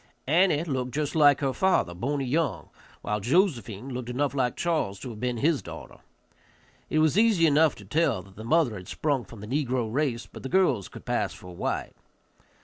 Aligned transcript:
Annie 0.25 0.63
looked 0.63 0.93
just 0.95 1.13
like 1.13 1.41
her 1.41 1.53
father, 1.53 1.93
Boney 1.93 2.25
Young, 2.25 2.71
while 3.03 3.19
Josephine 3.19 3.89
looked 3.93 4.09
enough 4.09 4.33
like 4.33 4.55
Charles 4.55 4.99
to 5.01 5.11
have 5.11 5.19
been 5.19 5.37
his 5.37 5.61
daughter. 5.61 5.97
It 6.89 6.97
was 6.97 7.19
easy 7.19 7.45
enough 7.45 7.75
to 7.75 7.85
tell 7.85 8.23
that 8.23 8.35
the 8.35 8.43
mother 8.43 8.73
had 8.77 8.87
sprung 8.87 9.25
from 9.25 9.41
the 9.41 9.47
negro 9.65 9.93
race, 9.93 10.25
but 10.25 10.41
the 10.41 10.49
girls 10.49 10.87
could 10.89 11.05
pass 11.05 11.35
for 11.35 11.55
white. 11.55 11.93